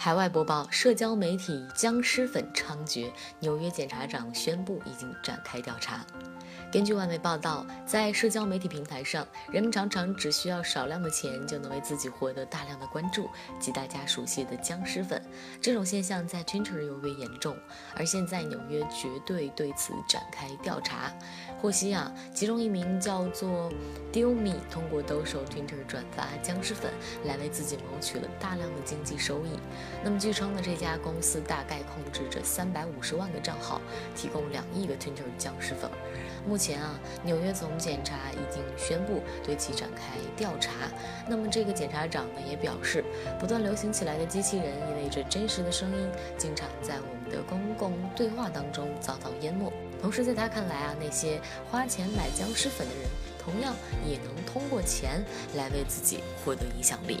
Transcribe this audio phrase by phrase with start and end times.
[0.00, 3.10] 海外播报：社交媒体僵尸粉猖獗，
[3.40, 6.06] 纽约检察长宣布已经展开调查。
[6.70, 15.20] 根据外媒报道，在社交媒体平台上，人们常常只需要少量的钱就能为自己获得大量的关注，即大家熟悉的僵尸粉。
[15.60, 17.56] 这种现象在 Twitter 尤为严重，
[17.96, 21.12] 而现在纽约绝对对此展开调查。
[21.60, 23.72] 获悉啊，其中一名叫做
[24.12, 26.92] Dumi 通过兜售 Twitter 转发僵尸粉
[27.24, 29.58] 来为自己谋取了大量的经济收益。
[30.04, 33.80] 那么据称呢，这家公司大概控制着三百五十万个账号，
[34.14, 35.90] 提供两亿个 Twitter 僵尸粉。
[36.46, 40.02] 目前啊，纽约总检察已经宣布对其展开
[40.36, 40.72] 调查。
[41.28, 43.04] 那么这个检察长呢也表示，
[43.38, 49.70] 不断流行起来的机器人意味着真实的声音经常在我们的公共对话当中遭到淹没。
[50.00, 53.04] 同时，在他看来啊，那些花钱买僵尸粉的人，
[53.36, 53.74] 同样
[54.06, 55.24] 也能通过钱
[55.56, 57.20] 来为自己获得影响力。